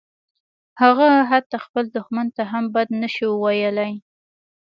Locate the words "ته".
2.35-2.43